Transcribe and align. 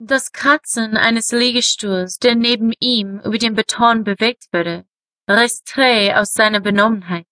Das 0.00 0.30
Kratzen 0.30 0.96
eines 0.96 1.32
Liegestuhls, 1.32 2.18
der 2.18 2.36
neben 2.36 2.72
ihm 2.78 3.18
über 3.18 3.36
den 3.36 3.56
Beton 3.56 4.04
bewegt 4.04 4.46
wurde, 4.52 4.86
riss 5.28 5.64
Trey 5.64 6.14
aus 6.14 6.34
seiner 6.34 6.60
Benommenheit. 6.60 7.26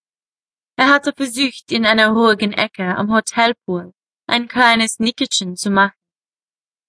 Er 0.75 0.89
hatte 0.89 1.13
versucht, 1.13 1.71
in 1.71 1.87
einer 1.87 2.09
ruhigen 2.11 2.53
Ecke 2.53 2.97
am 2.97 3.15
Hotelpool 3.15 3.93
ein 4.27 4.49
kleines 4.49 4.99
Nickerchen 4.99 5.55
zu 5.55 5.71
machen. 5.71 5.95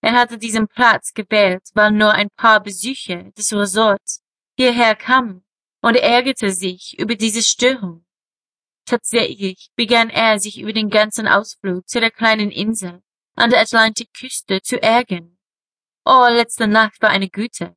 Er 0.02 0.14
hatte 0.14 0.40
diesen 0.40 0.68
Platz 0.68 1.14
gewählt, 1.14 1.70
weil 1.76 1.92
nur 1.92 2.12
ein 2.12 2.32
paar 2.32 2.60
Besucher 2.60 3.26
des 3.38 3.54
Resorts 3.54 4.24
hierher 4.58 4.96
kamen 4.96 5.46
und 5.82 5.96
ärgerte 5.96 6.52
sich 6.52 6.98
über 6.98 7.14
diese 7.14 7.44
Störung. 7.44 8.04
Tatsächlich 8.86 9.70
begann 9.76 10.10
er 10.10 10.40
sich 10.40 10.60
über 10.60 10.74
den 10.74 10.90
ganzen 10.90 11.28
Ausflug 11.28 11.88
zu 11.88 12.00
der 12.00 12.10
kleinen 12.10 12.50
Insel 12.50 13.04
an 13.36 13.52
der 13.52 13.62
Atlantikküste 13.62 14.62
zu 14.64 14.82
ärgern. 14.82 15.37
Oh, 16.10 16.26
letzte 16.30 16.68
Nacht 16.68 17.02
war 17.02 17.10
eine 17.10 17.30
gute. 17.30 17.76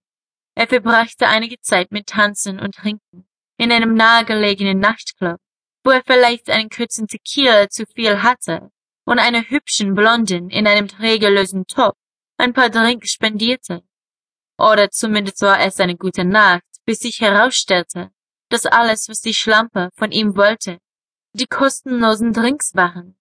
Er 0.55 0.69
verbrachte 0.69 1.27
einige 1.27 1.59
Zeit 1.63 1.91
mit 1.91 2.07
Tanzen 2.07 2.61
und 2.61 2.77
Trinken 2.77 3.27
in 3.59 3.73
einem 3.73 3.95
nahegelegenen 3.95 4.79
Nachtclub, 4.79 5.39
wo 5.83 5.91
er 5.91 6.05
vielleicht 6.07 6.49
einen 6.49 6.71
kurzen 6.71 7.09
Tequila 7.09 7.69
zu 7.69 7.87
viel 7.87 8.23
hatte 8.23 8.71
und 9.05 9.19
einer 9.19 9.43
hübschen 9.43 9.95
Blondin 9.97 10.49
in 10.49 10.69
einem 10.69 10.87
trägerlosen 10.87 11.67
Top 11.67 11.97
ein 12.39 12.53
paar 12.53 12.71
Drinks 12.71 13.11
spendierte. 13.11 13.83
Oder 14.57 14.93
zumindest 14.93 15.43
war 15.43 15.59
es 15.59 15.81
eine 15.81 15.97
gute 15.97 16.25
Nacht, 16.25 16.63
bis 16.85 17.01
sich 17.01 17.21
herausstellte, 17.21 18.13
dass 18.49 18.65
alles, 18.65 19.09
was 19.09 19.23
die 19.23 19.35
Schlampe 19.35 19.91
von 19.97 20.13
ihm 20.13 20.37
wollte, 20.37 20.79
die 21.33 21.47
kostenlosen 21.47 22.33
Drinks 22.33 22.77
waren. 22.77 23.17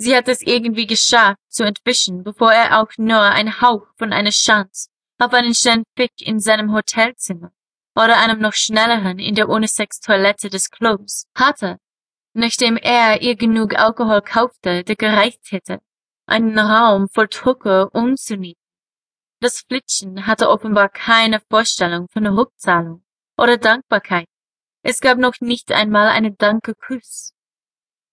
Sie 0.00 0.16
hat 0.16 0.28
es 0.28 0.42
irgendwie 0.42 0.86
geschafft 0.86 1.40
zu 1.48 1.64
entwischen, 1.64 2.22
bevor 2.22 2.52
er 2.52 2.80
auch 2.80 2.90
nur 2.98 3.20
ein 3.20 3.60
Hauch 3.60 3.86
von 3.96 4.12
einer 4.12 4.30
Chance 4.30 4.90
auf 5.18 5.32
einen 5.32 5.54
schönen 5.54 5.82
Fick 5.96 6.12
in 6.20 6.38
seinem 6.38 6.72
Hotelzimmer 6.72 7.50
oder 7.96 8.18
einem 8.18 8.38
noch 8.38 8.52
schnelleren 8.52 9.18
in 9.18 9.34
der 9.34 9.48
Unisex-Toilette 9.48 10.50
des 10.50 10.70
Clubs 10.70 11.26
hatte, 11.34 11.78
nachdem 12.32 12.76
er 12.76 13.22
ihr 13.22 13.34
genug 13.34 13.76
Alkohol 13.76 14.22
kaufte, 14.22 14.84
der 14.84 14.94
gereicht 14.94 15.50
hätte, 15.50 15.80
einen 16.26 16.56
Raum 16.56 17.08
voll 17.08 17.26
Drucke 17.26 17.90
umzunieten. 17.90 18.62
Das 19.40 19.62
Flitschen 19.62 20.26
hatte 20.28 20.48
offenbar 20.48 20.88
keine 20.88 21.40
Vorstellung 21.50 22.06
von 22.08 22.24
Rückzahlung 22.26 23.02
oder 23.36 23.56
Dankbarkeit. 23.56 24.26
Es 24.84 25.00
gab 25.00 25.18
noch 25.18 25.40
nicht 25.40 25.72
einmal 25.72 26.08
einen 26.08 26.36
Danke-Kuss. 26.36 27.32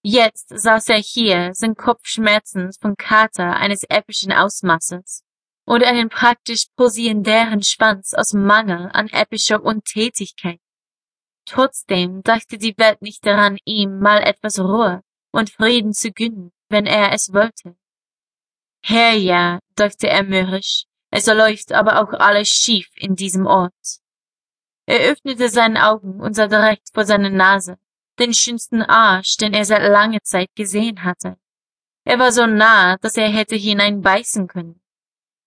Jetzt 0.08 0.50
saß 0.50 0.90
er 0.90 1.00
hier, 1.00 1.56
sein 1.56 1.74
Kopf 1.74 2.02
schmerzend 2.04 2.78
vom 2.80 2.96
Kater 2.96 3.56
eines 3.56 3.82
epischen 3.90 4.32
Ausmaßes 4.32 5.24
und 5.66 5.84
einen 5.84 6.10
praktisch 6.10 6.68
posierendären 6.76 7.64
Schwanz 7.64 8.14
aus 8.14 8.34
Mangel 8.34 8.92
an 8.94 9.08
epischer 9.08 9.64
Untätigkeit. 9.64 10.60
Trotzdem 11.48 12.22
dachte 12.22 12.60
die 12.60 12.78
Welt 12.78 13.02
nicht 13.02 13.26
daran, 13.26 13.58
ihm 13.66 13.98
mal 13.98 14.22
etwas 14.22 14.60
Ruhe 14.60 15.02
und 15.32 15.50
Frieden 15.50 15.92
zu 15.92 16.12
gönnen, 16.12 16.52
wenn 16.70 16.86
er 16.86 17.12
es 17.12 17.34
wollte. 17.34 17.76
Herr 18.84 19.14
ja, 19.14 19.58
dachte 19.74 20.08
er 20.08 20.22
mürrisch, 20.22 20.86
es 21.10 21.26
läuft 21.26 21.72
aber 21.72 22.00
auch 22.00 22.14
alles 22.14 22.50
schief 22.50 22.92
in 22.96 23.16
diesem 23.16 23.48
Ort. 23.48 23.74
Er 24.86 25.00
öffnete 25.12 25.50
seine 25.50 25.90
Augen 25.90 26.22
und 26.22 26.36
sah 26.36 26.46
direkt 26.46 26.90
vor 26.94 27.06
seiner 27.06 27.32
Nase 27.32 27.80
den 28.20 28.34
schönsten 28.34 28.82
Arsch, 28.82 29.38
den 29.38 29.54
er 29.54 29.66
seit 29.66 29.82
langer 29.82 30.22
Zeit 30.24 30.50
gesehen 30.56 31.04
hatte. 31.04 31.38
Er 32.06 32.20
war 32.20 32.32
so 32.32 32.46
nah, 32.46 32.98
dass 32.98 33.18
er 33.18 33.30
hätte 33.30 33.56
hineinbeißen 33.56 34.48
können. 34.48 34.82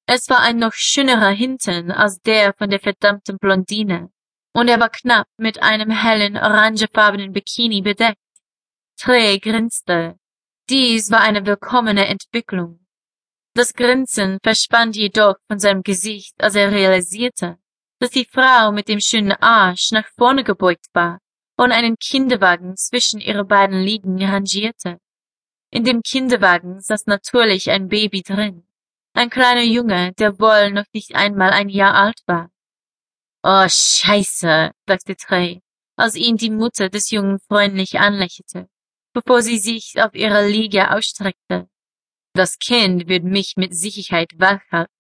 Es 0.07 0.29
war 0.29 0.41
ein 0.41 0.59
noch 0.59 0.73
schönerer 0.73 1.31
Hintern 1.31 1.91
als 1.91 2.21
der 2.21 2.55
von 2.55 2.71
der 2.71 2.81
verdammten 2.81 3.39
Blondine, 3.39 4.11
und 4.55 4.69
er 4.69 4.81
war 4.81 4.89
knapp 4.89 5.29
mit 5.37 5.63
einem 5.63 5.91
hellen 5.91 6.37
orangefarbenen 6.37 7.33
Bikini 7.33 7.83
bedeckt. 7.83 8.19
Trey 8.99 9.39
grinste. 9.39 10.19
Dies 10.69 11.11
war 11.11 11.21
eine 11.21 11.47
willkommene 11.47 12.07
Entwicklung. 12.07 12.81
Das 13.55 13.73
Grinsen 13.75 14.39
verschwand 14.43 14.97
jedoch 14.97 15.37
von 15.47 15.59
seinem 15.59 15.83
Gesicht, 15.83 16.35
als 16.43 16.55
er 16.55 16.71
realisierte, 16.71 17.59
dass 18.01 18.11
die 18.11 18.29
Frau 18.31 18.73
mit 18.73 18.89
dem 18.89 19.01
schönen 19.01 19.33
Arsch 19.33 19.91
nach 19.93 20.09
vorne 20.17 20.45
gebeugt 20.45 20.87
war 20.93 21.21
und 21.59 21.73
einen 21.73 21.99
Kinderwagen 21.99 22.77
zwischen 22.77 23.21
ihre 23.21 23.45
beiden 23.45 23.83
Liegen 23.83 24.23
rangierte. 24.25 25.01
In 25.71 25.85
dem 25.85 26.03
Kinderwagen 26.03 26.81
saß 26.81 27.07
natürlich 27.07 27.71
ein 27.71 27.89
Baby 27.89 28.23
drin. 28.23 28.65
Ein 29.13 29.29
kleiner 29.29 29.65
Junge, 29.65 30.13
der 30.15 30.39
wohl 30.39 30.71
noch 30.71 30.87
nicht 30.95 31.17
einmal 31.17 31.51
ein 31.51 31.69
Jahr 31.69 31.95
alt 31.95 32.21
war. 32.27 32.51
Oh, 33.43 33.69
scheiße, 33.69 34.71
dachte 34.87 35.17
Trey, 35.17 35.61
als 35.97 36.15
ihn 36.15 36.37
die 36.37 36.51
Mutter 36.51 36.89
des 36.89 37.11
Jungen 37.11 37.41
freundlich 37.41 37.99
anlächelte, 37.99 38.69
bevor 39.13 39.43
sie 39.43 39.59
sich 39.59 40.01
auf 40.01 40.15
ihrer 40.15 40.47
Liege 40.47 40.93
ausstreckte. 40.93 41.69
Das 42.35 42.59
Kind 42.59 43.09
wird 43.09 43.25
mich 43.25 43.55
mit 43.57 43.75
Sicherheit 43.75 44.31
wachhalten. 44.39 44.95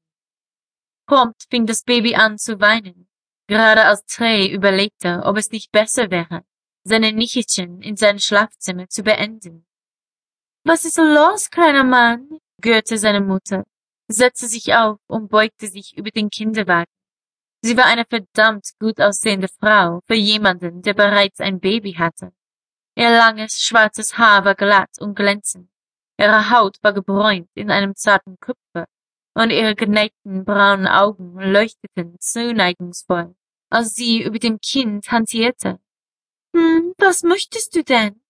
Prompt 1.07 1.45
fing 1.51 1.67
das 1.67 1.85
Baby 1.85 2.17
an 2.17 2.37
zu 2.37 2.61
weinen, 2.61 3.08
gerade 3.49 3.85
als 3.85 4.05
Trey 4.05 4.47
überlegte, 4.53 5.23
ob 5.25 5.37
es 5.37 5.51
nicht 5.51 5.73
besser 5.73 6.11
wäre, 6.11 6.45
seine 6.85 7.13
Nickerchen 7.13 7.83
in 7.83 7.97
sein 7.97 8.21
Schlafzimmer 8.21 8.89
zu 8.89 9.03
beenden. 9.03 9.67
Was 10.65 10.85
ist 10.85 10.99
los, 10.99 11.51
kleiner 11.51 11.85
Mann? 11.85 12.39
gürte 12.61 12.99
seine 12.99 13.21
Mutter, 13.21 13.65
setzte 14.09 14.47
sich 14.47 14.75
auf 14.75 14.99
und 15.07 15.29
beugte 15.29 15.69
sich 15.69 15.97
über 15.97 16.11
den 16.11 16.29
Kinderwagen. 16.29 16.93
Sie 17.63 17.77
war 17.77 17.87
eine 17.87 18.05
verdammt 18.05 18.69
gut 18.79 19.01
aussehende 19.01 19.49
Frau 19.49 20.01
für 20.07 20.15
jemanden, 20.15 20.83
der 20.83 20.95
bereits 20.95 21.41
ein 21.41 21.59
Baby 21.59 21.95
hatte. 21.95 22.33
Ihr 22.97 23.11
langes, 23.11 23.63
schwarzes 23.63 24.19
Haar 24.19 24.45
war 24.45 24.55
glatt 24.55 24.91
und 25.01 25.15
glänzend. 25.15 25.69
Ihre 26.19 26.51
Haut 26.51 26.79
war 26.83 26.93
gebräunt 26.93 27.49
in 27.55 27.71
einem 27.71 27.95
zarten 27.95 28.37
Kupfer 28.41 28.87
und 29.35 29.51
ihre 29.51 29.77
geneigten 29.77 30.45
braunen 30.45 30.89
Augen 30.89 31.39
leuchteten 31.39 32.19
zuneigungsvoll, 32.19 33.37
als 33.71 33.95
sie 33.95 34.23
über 34.23 34.39
dem 34.39 34.61
Kind 34.61 35.11
hantierte. 35.11 35.79
Hm, 36.55 36.95
was 36.99 37.23
möchtest 37.23 37.75
du 37.77 37.85
denn? 37.85 38.21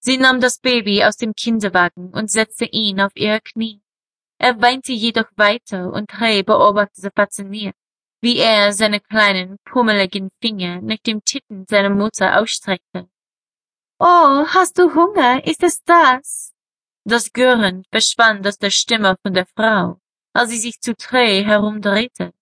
Sie 0.00 0.18
nahm 0.18 0.40
das 0.40 0.58
Baby 0.58 1.04
aus 1.04 1.16
dem 1.16 1.34
Kinderwagen 1.34 2.10
und 2.10 2.30
setzte 2.30 2.66
ihn 2.66 3.00
auf 3.00 3.12
ihre 3.14 3.40
Knie. 3.40 3.80
Er 4.38 4.60
weinte 4.60 4.92
jedoch 4.92 5.30
weiter 5.36 5.92
und 5.92 6.10
Trey 6.10 6.42
beobachtete 6.42 7.10
fasziniert, 7.14 7.76
wie 8.20 8.38
er 8.38 8.72
seine 8.72 9.00
kleinen, 9.00 9.58
pummeligen 9.64 10.30
Finger 10.40 10.80
nach 10.82 10.98
dem 11.06 11.24
Titten 11.24 11.64
seiner 11.68 11.90
Mutter 11.90 12.38
ausstreckte. 12.38 13.08
Oh, 13.98 14.44
hast 14.46 14.78
du 14.78 14.94
Hunger? 14.94 15.46
Ist 15.46 15.62
es 15.62 15.82
das? 15.84 16.52
Das 17.04 17.32
Gürren 17.32 17.84
verschwand 17.90 18.46
aus 18.46 18.58
der 18.58 18.70
Stimme 18.70 19.16
von 19.22 19.34
der 19.34 19.46
Frau, 19.46 20.00
als 20.34 20.50
sie 20.50 20.58
sich 20.58 20.80
zu 20.80 20.94
Trey 20.94 21.44
herumdrehte. 21.44 22.32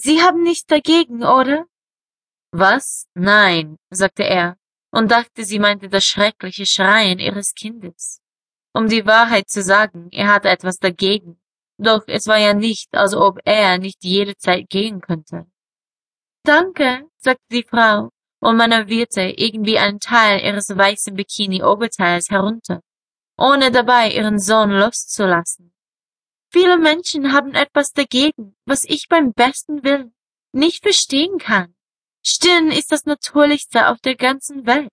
Sie 0.00 0.22
haben 0.22 0.42
nichts 0.42 0.66
dagegen, 0.66 1.24
oder? 1.24 1.66
Was? 2.52 3.06
Nein, 3.14 3.76
sagte 3.90 4.24
er 4.24 4.56
und 4.90 5.10
dachte, 5.10 5.44
sie 5.44 5.58
meinte 5.58 5.88
das 5.88 6.04
schreckliche 6.04 6.66
Schreien 6.66 7.18
ihres 7.18 7.54
Kindes. 7.54 8.20
Um 8.72 8.88
die 8.88 9.06
Wahrheit 9.06 9.48
zu 9.48 9.62
sagen, 9.62 10.08
er 10.12 10.32
hatte 10.32 10.48
etwas 10.48 10.78
dagegen, 10.78 11.40
doch 11.78 12.04
es 12.06 12.26
war 12.26 12.38
ja 12.38 12.54
nicht, 12.54 12.94
als 12.94 13.14
ob 13.14 13.38
er 13.44 13.78
nicht 13.78 14.02
jederzeit 14.02 14.68
gehen 14.68 15.00
könnte. 15.00 15.46
Danke, 16.44 17.06
sagte 17.18 17.44
die 17.50 17.66
Frau 17.68 18.10
und 18.40 18.56
manövrierte 18.56 19.22
irgendwie 19.22 19.78
einen 19.78 20.00
Teil 20.00 20.40
ihres 20.44 20.68
weißen 20.68 21.14
Bikini-Oberteils 21.14 22.30
herunter, 22.30 22.82
ohne 23.36 23.70
dabei 23.70 24.10
ihren 24.10 24.38
Sohn 24.38 24.70
loszulassen. 24.70 25.72
Viele 26.50 26.78
Menschen 26.78 27.32
haben 27.32 27.54
etwas 27.54 27.92
dagegen, 27.92 28.56
was 28.64 28.84
ich 28.84 29.08
beim 29.08 29.32
besten 29.32 29.84
Willen 29.84 30.14
nicht 30.52 30.82
verstehen 30.82 31.38
kann. 31.38 31.74
Stirn 32.24 32.70
ist 32.70 32.90
das 32.90 33.04
Natürlichste 33.04 33.88
auf 33.88 34.00
der 34.00 34.16
ganzen 34.16 34.66
Welt. 34.66 34.90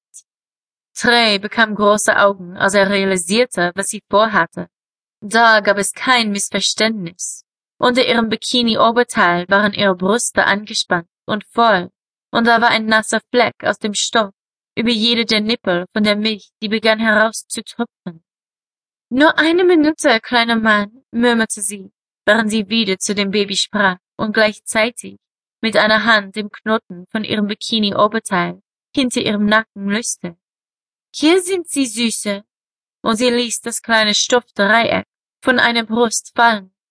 Trey 0.94 1.40
bekam 1.40 1.76
große 1.76 2.18
Augen, 2.18 2.56
als 2.58 2.74
er 2.74 2.90
realisierte, 2.90 3.72
was 3.76 3.88
sie 3.88 4.04
vorhatte. 4.10 4.68
Da 5.22 5.60
gab 5.62 5.78
es 5.78 5.94
kein 5.94 6.32
Missverständnis. 6.32 7.44
Unter 7.78 8.06
ihrem 8.06 8.30
Bikini-Oberteil 8.30 9.46
waren 9.50 9.74
ihre 9.74 9.96
Brüste 9.96 10.46
angespannt 10.46 11.10
und 11.26 11.46
voll, 11.46 11.90
und 12.32 12.48
da 12.48 12.62
war 12.62 12.70
ein 12.70 12.86
nasser 12.86 13.20
Fleck 13.32 13.56
aus 13.64 13.80
dem 13.80 13.94
Stoff 13.94 14.32
über 14.78 14.92
jede 14.92 15.26
der 15.26 15.42
Nippel 15.42 15.86
von 15.94 16.04
der 16.04 16.16
Milch, 16.16 16.52
die 16.62 16.68
begann 16.68 17.00
herauszutropfen. 17.00 18.24
Nur 19.10 19.38
eine 19.38 19.64
Minute, 19.64 20.20
kleiner 20.22 20.58
Mann, 20.58 20.95
murmelte 21.16 21.62
sie, 21.62 21.92
während 22.26 22.52
sie 22.52 22.68
wieder 22.70 23.00
zu 23.00 23.16
dem 23.16 23.32
Baby 23.32 23.56
sprach 23.56 23.98
und 24.18 24.34
gleichzeitig 24.34 25.18
mit 25.62 25.78
einer 25.78 26.04
Hand 26.04 26.36
dem 26.36 26.52
Knoten 26.52 27.06
von 27.12 27.24
ihrem 27.24 27.48
Bikini-Oberteil 27.48 28.62
hinter 28.94 29.22
ihrem 29.22 29.46
Nacken 29.46 29.90
löste. 29.90 30.38
Hier 31.14 31.42
sind 31.42 31.68
Sie, 31.68 31.86
Süße. 31.86 32.44
Und 33.02 33.16
sie 33.16 33.30
ließ 33.30 33.62
das 33.62 33.82
kleine 33.82 34.14
Stoffdreieck 34.14 35.06
von 35.42 35.60
einer 35.60 35.86
Brust 35.86 36.34
fallen 36.36 36.75